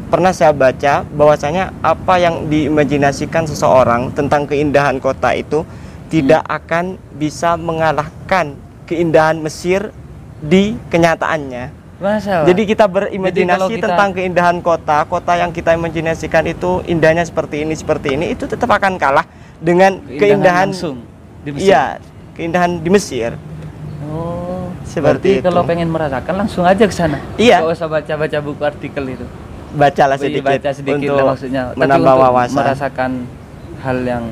pernah 0.09 0.33
saya 0.33 0.53
baca 0.53 1.05
bahwasanya 1.05 1.69
apa 1.85 2.17
yang 2.17 2.49
diimajinasikan 2.49 3.45
seseorang 3.45 4.09
tentang 4.13 4.49
keindahan 4.49 4.97
kota 4.97 5.37
itu 5.37 5.61
tidak 6.09 6.41
akan 6.49 6.97
bisa 7.17 7.53
mengalahkan 7.57 8.57
keindahan 8.89 9.37
Mesir 9.37 9.93
di 10.41 10.77
kenyataannya. 10.89 11.82
Masa? 12.01 12.43
Jadi 12.43 12.61
kita 12.65 12.89
berimajinasi 12.89 13.77
kita- 13.77 13.85
tentang 13.93 14.09
keindahan 14.17 14.57
kota, 14.59 15.05
kota 15.05 15.37
yang 15.37 15.53
kita 15.53 15.77
imajinasikan 15.77 16.43
itu 16.49 16.81
indahnya 16.89 17.21
seperti 17.23 17.61
ini, 17.63 17.73
seperti 17.77 18.17
ini, 18.17 18.33
itu 18.33 18.49
tetap 18.49 18.69
akan 18.73 18.97
kalah 18.97 19.23
dengan 19.61 20.01
keindahan, 20.03 20.73
langsung 20.73 21.05
di 21.45 21.49
Mesir. 21.53 21.69
Iya, 21.69 21.83
keindahan 22.33 22.81
di 22.81 22.89
Mesir. 22.89 23.37
Oh, 24.09 24.67
Seperti 24.83 25.39
berarti 25.39 25.45
kalau 25.47 25.61
itu. 25.63 25.69
pengen 25.69 25.89
merasakan 25.93 26.33
langsung 26.43 26.65
aja 26.67 26.83
ke 26.83 26.95
sana. 26.95 27.17
Iya. 27.39 27.63
Nggak 27.63 27.73
usah 27.77 27.87
baca-baca 27.87 28.37
buku 28.41 28.61
artikel 28.65 29.03
itu. 29.15 29.25
Bacalah 29.73 30.17
sedikit, 30.21 30.45
baca 30.45 30.69
sedikit 30.69 30.97
untuk 31.01 31.17
lah 31.17 31.25
maksudnya. 31.33 31.61
Tapi 31.73 31.79
menambah 31.81 32.13
untuk 32.13 32.25
wawasan. 32.29 32.57
Merasakan 32.61 33.11
hal 33.81 33.97
yang 34.05 34.23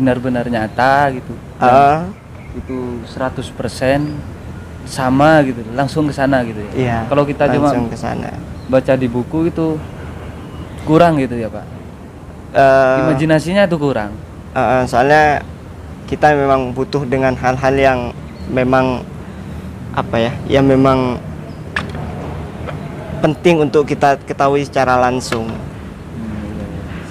benar-benar 0.00 0.46
nyata 0.48 1.14
gitu. 1.14 1.34
Yang 1.60 2.16
itu 2.58 2.78
100% 3.06 4.00
sama 4.90 5.40
gitu. 5.46 5.62
Langsung 5.72 6.10
ke 6.10 6.14
sana 6.14 6.42
gitu 6.42 6.58
ya. 6.58 6.72
iya. 6.74 6.98
Kalau 7.06 7.22
kita 7.22 7.46
cuma 7.54 7.70
ke 7.70 7.94
sana. 7.96 8.34
baca 8.66 8.92
di 8.98 9.06
buku 9.06 9.50
itu 9.50 9.78
kurang 10.84 11.22
gitu 11.22 11.38
ya, 11.38 11.46
Pak. 11.46 11.66
Eh, 12.50 12.98
Imajinasinya 13.06 13.70
itu 13.70 13.78
kurang. 13.78 14.10
eh, 14.58 14.84
soalnya 14.90 15.46
kita 16.10 16.34
memang 16.34 16.74
butuh 16.74 17.06
dengan 17.06 17.38
hal-hal 17.38 17.74
yang 17.78 17.98
memang 18.50 19.06
apa 19.94 20.16
ya, 20.18 20.32
yang 20.50 20.66
memang 20.66 21.22
penting 23.22 23.62
untuk 23.62 23.86
kita 23.86 24.18
ketahui 24.26 24.66
secara 24.66 24.98
langsung 24.98 25.46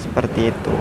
seperti 0.00 0.50
itu. 0.52 0.74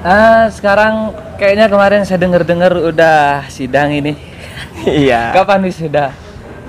Ah, 0.00 0.48
sekarang 0.48 1.12
kayaknya 1.36 1.68
kemarin 1.68 2.02
saya 2.08 2.18
dengar-dengar 2.22 2.72
udah 2.72 3.44
sidang 3.52 3.92
ini. 3.92 4.16
Iya. 5.06 5.34
Kapan 5.34 5.66
wisuda? 5.66 6.12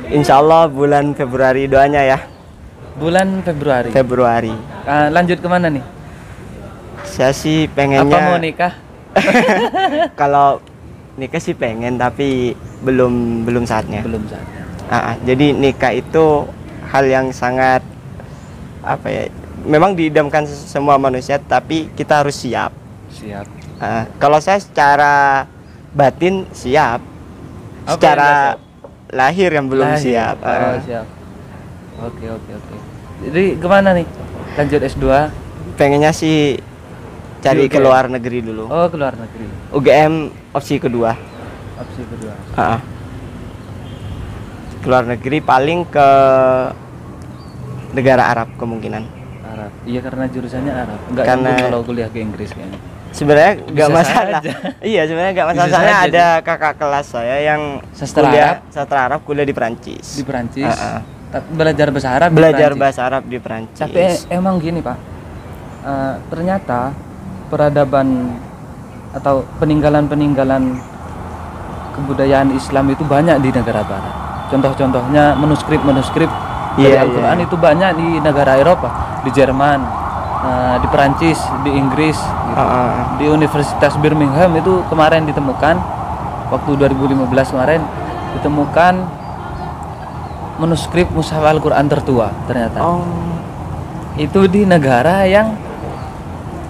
Insya 0.07 0.39
Allah 0.39 0.71
bulan 0.71 1.11
Februari 1.13 1.67
doanya 1.67 2.01
ya. 2.03 2.19
Bulan 2.97 3.43
Februari. 3.43 3.91
Februari. 3.93 4.53
Ah, 4.87 5.11
lanjut 5.11 5.37
ke 5.37 5.47
mana 5.47 5.69
nih? 5.69 5.83
Saya 7.05 7.35
sih 7.35 7.69
Apa 7.69 7.75
pengennya 7.83 8.19
mau 8.25 8.39
nikah? 8.39 8.73
kalau 10.19 10.61
nikah 11.17 11.41
sih 11.41 11.53
pengen 11.53 11.99
tapi 11.99 12.57
belum 12.81 13.43
belum 13.45 13.63
saatnya. 13.67 14.01
Belum 14.01 14.23
saatnya. 14.25 14.63
Ah, 14.87 15.19
jadi 15.27 15.51
nikah 15.51 15.93
itu 15.93 16.47
hal 16.87 17.03
yang 17.05 17.29
sangat 17.35 17.83
apa 18.81 19.07
ya? 19.11 19.23
Memang 19.67 19.93
diidamkan 19.97 20.47
semua 20.47 20.95
manusia 20.95 21.37
tapi 21.37 21.91
kita 21.93 22.23
harus 22.23 22.39
siap. 22.39 22.71
Siap. 23.11 23.45
Ah, 23.77 24.09
kalau 24.17 24.39
saya 24.39 24.57
secara 24.57 25.45
batin 25.93 26.47
siap. 26.55 27.16
Apa 27.87 27.95
secara 27.95 28.29
yang 28.29 28.59
lahir 29.09 29.49
yang 29.49 29.65
belum 29.65 29.87
Lahir. 29.89 30.03
siap. 30.03 30.35
Oh, 30.37 30.47
Ah. 30.47 30.75
siap. 30.77 31.07
Oke, 31.99 32.25
oke, 32.27 32.51
oke. 32.53 32.75
Jadi 33.23 33.43
ke 33.55 33.65
mana 33.65 33.89
nih? 33.93 34.05
Lanjut 34.53 34.81
S2? 34.83 35.05
Pengennya 35.73 36.11
sih 36.11 36.59
cari 37.39 37.65
ke 37.65 37.79
luar 37.79 38.05
negeri 38.07 38.43
dulu. 38.43 38.67
Oh, 38.67 38.85
ke 38.85 38.95
luar 38.95 39.15
negeri. 39.15 39.47
UGM 39.71 40.13
opsi 40.51 40.77
kedua. 40.77 41.15
Opsi 41.77 42.01
kedua. 42.03 42.33
Ah. 42.53 42.83
Ke 44.77 44.87
luar 44.87 45.07
negeri 45.07 45.39
paling 45.39 45.87
ke 45.87 46.07
negara 47.93 48.29
Arab 48.29 48.51
kemungkinan. 48.57 49.03
Arab. 49.47 49.71
Iya 49.87 49.99
karena 50.01 50.27
jurusannya 50.27 50.73
Arab. 50.75 50.99
Enggak 51.07 51.25
Karena- 51.25 51.61
kalau 51.63 51.81
kuliah 51.81 52.09
ke 52.11 52.19
Inggris 52.19 52.51
kayaknya. 52.51 52.77
Sebenarnya 53.17 53.53
nggak 53.65 53.89
masalah. 53.89 54.41
iya 54.93 55.01
sebenarnya 55.03 55.33
nggak 55.33 55.47
masalah. 55.49 55.65
Bisa 55.65 55.73
Soalnya 55.75 55.97
ada 56.05 56.25
kakak 56.39 56.73
kelas 56.77 57.05
saya 57.07 57.35
yang 57.41 57.61
Sastra 57.91 58.21
kuliah 58.23 58.45
Arab? 58.53 58.57
sastra 58.69 58.99
Arab 59.03 59.19
kuliah 59.25 59.41
di 59.41 59.51
Perancis. 59.51 60.05
Di 60.13 60.23
Perancis. 60.23 60.69
Ah. 60.69 61.01
Tapi 61.27 61.47
belajar 61.51 61.87
bahasa 61.89 62.09
Arab 62.13 62.29
di 62.29 62.35
Belajar 62.35 62.59
Perancis. 62.69 62.79
bahasa 62.79 63.01
Arab 63.03 63.23
di 63.25 63.37
Perancis. 63.37 63.79
Tapi 63.79 63.97
e- 63.97 64.21
emang 64.31 64.55
gini 64.57 64.79
pak, 64.79 64.97
Eh, 65.79 66.13
ternyata 66.27 66.91
peradaban 67.47 68.35
atau 69.09 69.39
peninggalan-peninggalan 69.57 70.63
kebudayaan 71.93 72.51
Islam 72.51 72.91
itu 72.91 73.01
banyak 73.01 73.39
di 73.39 73.49
negara 73.49 73.81
Barat. 73.81 74.13
Contoh-contohnya 74.47 75.35
manuskrip-manuskrip 75.35 76.27
dari 76.75 76.91
Iya, 76.91 77.03
Al-Quran 77.03 77.37
iya. 77.37 77.45
itu 77.47 77.55
banyak 77.57 77.91
di 77.95 78.07
negara 78.19 78.53
Eropa, 78.55 78.89
di 79.23 79.31
Jerman, 79.31 79.79
eh, 80.39 80.75
di 80.77 80.87
Perancis, 80.87 81.39
di 81.61 81.71
Inggris, 81.71 82.17
gitu. 82.17 82.57
Ah. 82.57 83.15
di 83.15 83.25
Universitas 83.25 83.93
Birmingham 83.97 84.53
itu 84.53 84.81
kemarin 84.87 85.23
ditemukan 85.23 85.75
waktu 86.47 86.71
2015 86.73 87.27
kemarin 87.51 87.81
ditemukan 88.33 88.93
manuskrip 90.57 91.09
mushaf 91.11 91.41
Al-Quran 91.41 91.85
tertua 91.85 92.33
ternyata 92.45 92.79
Oh. 92.79 93.05
itu 94.15 94.45
di 94.45 94.65
negara 94.65 95.21
yang 95.23 95.53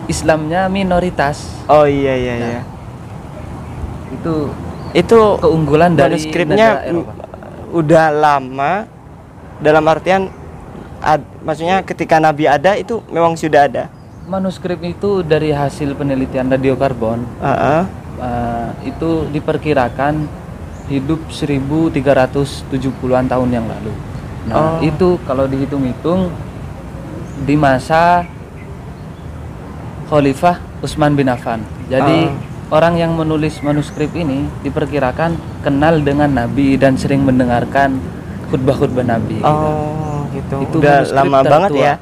Islamnya 0.06 0.68
minoritas 0.68 1.48
Oh 1.68 1.84
iya 1.84 2.16
iya 2.16 2.34
Nah, 2.34 2.48
iya. 2.50 2.62
itu 4.10 4.36
Itu 4.92 5.20
keunggulan 5.38 5.94
dari 5.94 6.16
manuskripnya 6.16 6.88
udah 7.70 8.06
lama 8.10 8.88
dalam 9.60 9.84
artian 9.86 10.32
ad- 11.00 11.26
maksudnya 11.42 11.82
ketika 11.82 12.18
Nabi 12.18 12.46
ada 12.46 12.74
itu 12.74 13.00
memang 13.08 13.34
sudah 13.34 13.64
ada. 13.64 13.86
manuskrip 14.26 14.82
itu 14.82 15.24
dari 15.24 15.50
hasil 15.50 15.96
penelitian 15.96 16.50
radiokarbon 16.50 17.24
Ah, 17.40 17.48
ah. 17.48 17.82
eh, 18.20 18.68
itu 18.86 19.24
diperkirakan 19.26 20.28
hidup 20.88 21.24
1370-an 21.28 23.26
tahun 23.26 23.50
yang 23.50 23.64
lalu 23.66 23.94
nah 24.46 24.56
Oh. 24.58 24.80
itu 24.80 25.16
kalau 25.24 25.44
dihitung-hitung 25.44 26.28
di 27.42 27.56
masa 27.56 28.28
Khalifah 30.08 30.56
Utsman 30.80 31.14
bin 31.14 31.28
Affan 31.28 31.60
jadi 31.88 32.28
Ah. 32.28 32.36
orang 32.74 32.96
yang 32.96 33.12
menulis 33.14 33.60
manuskrip 33.62 34.12
ini 34.14 34.48
diperkirakan 34.60 35.36
kenal 35.62 36.00
dengan 36.00 36.32
Nabi 36.34 36.76
dan 36.76 36.96
sering 36.96 37.24
mendengarkan 37.24 38.00
khutbah-khutbah 38.46 39.04
Nabi 39.06 39.40
gitu. 39.40 39.46
Oh 39.46 39.56
gitu. 39.56 39.76
Itu 40.50 40.76
udah 40.78 40.96
manuskrip 40.98 41.18
lama 41.18 41.38
tertua. 41.38 41.52
banget 41.52 41.72
ya. 41.78 41.94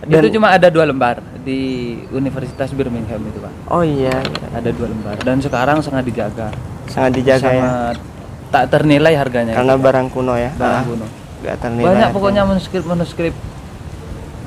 Dan 0.00 0.18
itu 0.18 0.28
cuma 0.32 0.48
ada 0.48 0.66
dua 0.66 0.84
lembar 0.84 1.16
di 1.40 1.60
Universitas 2.10 2.68
Birmingham 2.70 3.20
itu 3.22 3.38
pak 3.38 3.52
Oh 3.68 3.80
iya, 3.80 4.16
iya. 4.16 4.46
ada 4.50 4.70
dua 4.70 4.86
lembar 4.86 5.16
dan 5.18 5.36
sekarang 5.38 5.80
sangat 5.80 6.04
dijaga 6.04 6.48
sangat 6.86 7.12
dijaga 7.14 7.36
ya. 7.42 7.60
sangat 7.60 7.96
tak 8.50 8.64
ternilai 8.68 9.12
harganya 9.14 9.52
Karena 9.52 9.74
itu, 9.74 9.82
barang 9.82 10.06
kuno 10.08 10.34
ya. 10.34 10.50
barang 10.52 10.74
Ah, 10.74 10.84
kuno 10.84 11.06
nggak 11.38 11.56
ternilai. 11.58 11.86
banyak 11.86 11.96
harganya. 12.02 12.16
pokoknya 12.16 12.42
manuskrip 12.44 12.84
manuskrip 12.84 13.34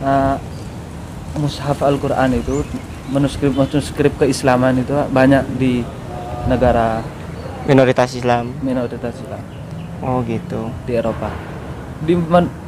uh, 0.02 0.36
mushaf 1.36 1.78
Al-Quran 1.80 2.30
itu 2.36 2.56
manuskrip 3.08 3.54
manuskrip 3.54 4.14
keislaman 4.16 4.74
itu 4.76 4.94
banyak 5.08 5.46
di 5.56 5.86
negara 6.46 7.02
minoritas 7.64 8.12
Islam. 8.12 8.54
minoritas 8.60 9.14
Islam 9.16 9.42
Oh 10.02 10.20
gitu. 10.22 10.68
di 10.84 10.94
Eropa 10.94 11.30
di 12.04 12.14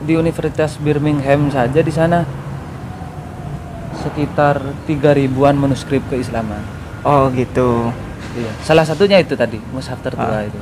di 0.01 0.13
Universitas 0.13 0.75
Birmingham 0.77 1.47
saja 1.49 1.77
di 1.77 1.89
sana 1.89 2.23
sekitar 3.97 4.59
tiga 4.83 5.11
ribuan 5.11 5.55
manuskrip 5.55 6.03
keislaman 6.05 6.61
Oh 7.01 7.29
gitu. 7.29 7.89
iya 8.33 8.51
salah 8.61 8.81
satunya 8.81 9.17
itu 9.17 9.33
tadi 9.33 9.61
mushaf 9.69 9.99
tertua 9.99 10.25
Ah. 10.35 10.43
itu. 10.43 10.57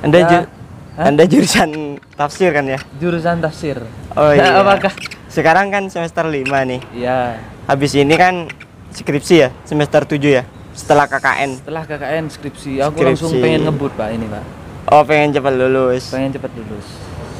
Anda 0.00 0.18
Ya. 0.18 0.28
ju- 0.28 0.48
Hah? 0.94 1.04
Anda 1.06 1.24
jurusan 1.24 1.70
tafsir 2.12 2.50
kan 2.50 2.66
ya? 2.66 2.78
jurusan 2.96 3.38
tafsir 3.38 3.78
Oh 4.12 4.30
iya. 4.30 4.42
Nah, 4.44 4.52
apakah 4.62 4.90
Sekarang 5.28 5.68
kan 5.68 5.86
semester 5.86 6.24
5 6.24 6.40
nih. 6.64 6.80
ya 6.96 7.36
Habis 7.64 7.92
ini 7.94 8.16
kan 8.16 8.48
skripsi 8.90 9.34
ya, 9.38 9.48
semester 9.62 10.02
7 10.02 10.32
ya. 10.32 10.42
Setelah 10.72 11.04
KKN. 11.04 11.50
setelah 11.58 11.82
KKN 11.84 12.24
skripsi 12.28 12.80
aku 12.80 12.96
Skripsi. 12.96 13.04
langsung 13.04 13.30
pengen 13.36 13.60
ngebut 13.62 13.92
pak 13.92 14.08
ini 14.10 14.26
pak 14.26 14.44
Oh, 14.88 15.04
pengen 15.04 15.30
cepat 15.30 15.52
lulus. 15.52 16.08
pengen 16.08 16.32
cepet 16.32 16.48
lulus 16.54 16.86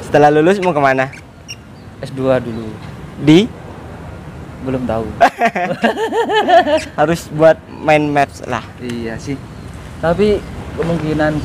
Setelah 0.09 0.33
lulus 0.33 0.57
mau 0.59 0.73
ke 0.73 0.81
mana? 0.81 1.13
S2 2.01 2.17
dulu 2.41 2.65
Di 3.21 3.45
belum 4.59 4.83
tahu 4.85 5.07
harus 6.99 7.31
buat 7.31 7.55
main 7.79 8.11
maps 8.11 8.43
lah. 8.43 8.67
iya 8.81 9.15
sih 9.15 9.39
tapi 10.03 10.43
kemungkinan 10.75 11.39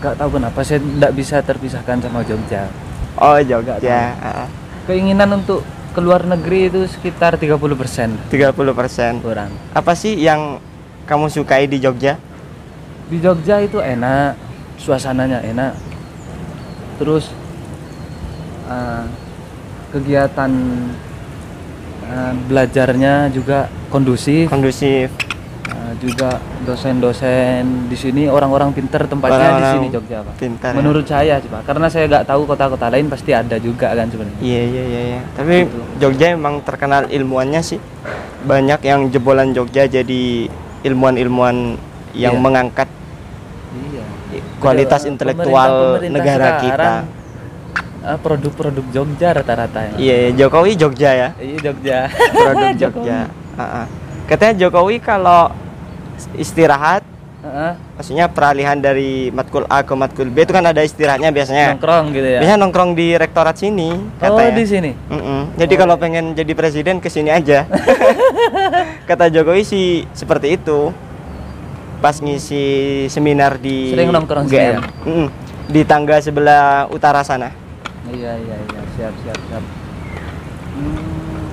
gak 0.00 0.16
tahu 0.16 0.40
kenapa 0.40 0.64
saya 0.64 0.80
tidak 0.80 1.12
bisa 1.12 1.36
terpisahkan 1.40 2.00
sama 2.00 2.24
Jogja 2.24 2.72
Oh, 3.20 3.36
Jogja. 3.36 3.76
Nggak. 3.76 4.12
Ah, 4.16 4.48
keinginan 4.88 5.28
untuk 5.36 5.60
keluar 5.92 6.24
negeri 6.24 6.72
itu 6.72 6.88
sekitar 6.88 7.36
30% 7.36 8.32
30%. 8.32 9.20
kurang 9.20 9.52
Apa 9.76 9.92
sih 9.92 10.16
yang 10.16 10.56
kamu 11.04 11.28
sukai 11.28 11.68
di 11.68 11.76
Jogja? 11.76 12.16
di 13.12 13.20
Jogja 13.20 13.60
itu 13.60 13.76
enak 13.76 14.40
suasananya 14.80 15.44
enak 15.44 15.76
terus 16.96 17.28
uh, 18.64 19.04
kegiatan 19.90 20.50
uh, 22.06 22.32
belajarnya 22.46 23.28
juga 23.30 23.68
kondusif 23.88 24.48
Kondusif. 24.48 25.08
uh, 25.68 25.92
juga 25.98 26.38
dosen-dosen 26.62 27.88
di 27.88 27.96
sini 27.96 28.22
orang-orang 28.24 28.70
pinter 28.70 29.04
tempatnya 29.04 29.36
di 29.36 29.44
Orang-orang 29.50 29.72
sini 29.74 29.88
Jogja 29.90 30.18
pak 30.22 30.34
Pintar. 30.36 30.72
ya? 30.72 30.76
menurut 30.76 31.04
saya 31.04 31.34
coba 31.40 31.58
karena 31.62 31.86
saya 31.88 32.04
nggak 32.06 32.24
tahu 32.24 32.42
kota-kota 32.44 32.86
lain 32.88 33.06
pasti 33.06 33.30
ada 33.32 33.56
juga 33.56 33.90
kan 33.90 34.06
sebenarnya 34.06 34.40
Iya 34.40 34.62
iya 34.64 34.82
iya 34.86 35.00
iya. 35.10 35.20
Tapi 35.34 35.54
Gitu. 35.62 35.80
Jogja 35.98 36.32
emang 36.32 36.60
terkenal 36.60 37.08
ilmuannya 37.08 37.60
sih. 37.60 37.80
Banyak 38.40 38.80
yang 38.82 39.08
jebolan 39.08 39.52
Jogja 39.52 39.84
jadi 39.84 40.48
ilmuwan-ilmuwan 40.80 41.76
yang 42.12 42.34
Iya. 42.34 42.40
mengangkat 42.40 42.88
kualitas 44.60 45.02
intelektual 45.04 45.68
pemerintah 45.96 46.14
negara 46.14 46.48
kita. 46.58 46.92
uh, 48.02 48.18
produk-produk 48.18 48.84
Jogja 48.90 49.28
rata-rata 49.32 49.80
ya 49.82 49.92
Iya, 49.96 50.14
iya, 50.18 50.30
Jokowi 50.36 50.72
Jogja 50.74 51.10
ya. 51.10 51.28
iya 51.34 51.56
Jogja 51.58 51.98
Produk. 52.36 52.72
Jogja. 52.82 53.18
Ah. 53.54 53.86
Katanya 54.24 54.54
Jokowi 54.58 54.96
kalau 54.98 55.50
istirahat 56.34 57.02
Heeh, 57.40 57.72
maksudnya 57.96 58.28
peralihan 58.28 58.76
dari 58.76 59.28
matkul 59.30 59.64
A 59.66 59.80
ke 59.80 59.94
matkul 59.94 60.28
B 60.28 60.44
itu 60.44 60.52
kan 60.52 60.60
ada 60.62 60.84
istirahatnya 60.84 61.32
biasanya. 61.32 61.72
nongkrong 61.72 62.12
gitu 62.12 62.28
ya 62.28 62.38
Biasanya 62.38 62.58
nongkrong 62.60 62.90
di 62.92 63.16
rektorat 63.16 63.56
sini 63.56 63.96
oh 63.96 64.12
katanya. 64.20 64.52
di 64.52 64.64
sini 64.66 64.90
Mm-mm. 65.08 65.56
Jadi 65.56 65.72
Oh. 65.72 65.78
kalau 65.78 65.96
pengen 65.96 66.24
jadi 66.32 66.52
presiden 66.52 67.00
ke 67.00 67.08
sini 67.08 67.32
aja. 67.32 67.64
Kata 69.08 69.26
Jokowi 69.26 69.62
sih 69.62 69.86
seperti 70.10 70.54
itu. 70.54 70.92
Pas 72.00 72.16
ngisi 72.16 72.64
seminar 73.06 73.60
di 73.60 73.92
Sering 73.92 74.08
nongkrong 74.08 74.48
UGM. 74.48 74.56
ya? 74.56 74.80
Mm-mm. 75.04 75.28
Di 75.68 75.84
tangga 75.84 76.16
sebelah 76.18 76.88
utara 76.88 77.20
sana. 77.22 77.52
iya 78.10 78.34
iya 78.34 78.56
iya 78.58 78.82
siap 78.90 79.14
siap 79.22 79.38
siap 79.46 79.62
Hmm, 80.70 81.46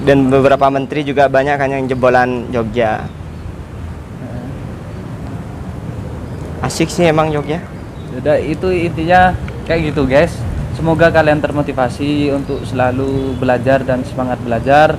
Dan 0.00 0.30
beberapa 0.30 0.70
menteri 0.70 1.02
juga 1.02 1.26
banyak 1.26 1.56
kan 1.56 1.68
yang 1.68 1.84
jebolan 1.84 2.46
Jogja. 2.48 3.04
Asik 6.60 6.88
sih 6.88 7.08
emang 7.08 7.32
Jogja. 7.32 7.58
Udah 8.14 8.36
itu 8.36 8.68
intinya 8.70 9.34
kayak 9.64 9.90
gitu 9.90 10.04
guys. 10.04 10.30
Semoga 10.76 11.10
kalian 11.10 11.40
termotivasi 11.40 12.30
untuk 12.30 12.62
selalu 12.64 13.34
belajar 13.36 13.82
dan 13.82 14.04
semangat 14.06 14.38
belajar. 14.40 14.94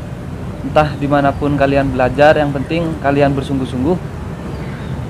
Entah 0.61 0.93
di 0.93 1.07
mana 1.09 1.33
pun 1.33 1.57
kalian 1.57 1.89
belajar, 1.89 2.37
yang 2.37 2.53
penting 2.53 2.85
kalian 3.01 3.33
bersungguh-sungguh. 3.33 3.97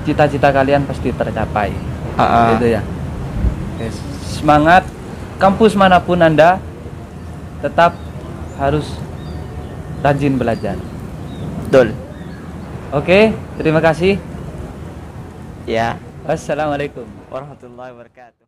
Cita-cita 0.02 0.50
kalian 0.50 0.84
pasti 0.90 1.14
tercapai. 1.14 1.72
Ah, 2.18 2.24
ah. 2.24 2.48
Gitu 2.58 2.74
ya. 2.74 2.82
Guys, 3.78 3.98
semangat. 4.26 4.84
Kampus 5.42 5.74
mana 5.74 5.98
pun 5.98 6.22
anda, 6.22 6.62
tetap 7.66 7.98
harus 8.62 8.86
rajin 10.06 10.38
belajar. 10.38 10.78
Betul. 11.66 11.98
Oke, 12.94 13.34
terima 13.58 13.82
kasih. 13.82 14.22
Ya. 15.66 15.98
Wassalamualaikum. 16.22 17.10
Warahmatullahi 17.34 17.90
wabarakatuh. 17.96 18.42